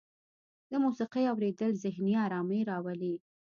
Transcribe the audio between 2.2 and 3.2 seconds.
ارامۍ راولي.